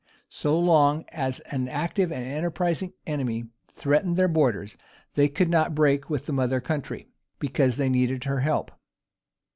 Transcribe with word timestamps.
So 0.31 0.57
long 0.59 1.05
as 1.09 1.41
an 1.51 1.69
active 1.69 2.11
and 2.11 2.25
enterprising 2.25 2.93
enemy 3.05 3.45
threatened 3.71 4.17
their 4.17 4.27
borders, 4.27 4.75
they 5.13 5.29
could 5.29 5.47
not 5.51 5.75
break 5.75 6.09
with 6.09 6.25
the 6.25 6.33
mother 6.33 6.59
country, 6.59 7.07
because 7.37 7.77
they 7.77 7.87
needed 7.89 8.23
her 8.23 8.39
help. 8.39 8.71